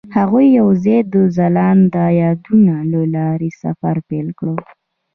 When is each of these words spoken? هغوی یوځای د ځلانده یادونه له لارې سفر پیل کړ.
هغوی 0.17 0.45
یوځای 0.59 0.99
د 1.13 1.15
ځلانده 1.37 2.03
یادونه 2.21 2.75
له 2.91 3.01
لارې 3.15 3.49
سفر 3.61 3.95
پیل 4.07 4.27
کړ. 4.39 4.47